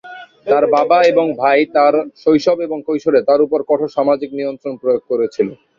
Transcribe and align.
তার 0.45 0.63
বাবা 0.75 0.97
এবং 1.11 1.25
ভাই 1.41 1.59
তার 1.75 1.93
শৈশব 2.21 2.57
এবং 2.67 2.77
কৈশোরে 2.87 3.19
তার 3.29 3.39
উপর 3.45 3.59
কঠোর 3.69 3.89
সামাজিক 3.97 4.29
নিয়ন্ত্রণ 4.37 4.73
প্রয়োগ 4.81 5.01
করেছিল। 5.11 5.47